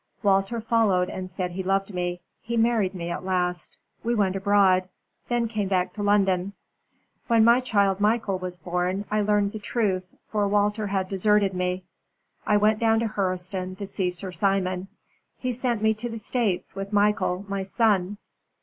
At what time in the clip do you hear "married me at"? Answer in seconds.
2.57-3.23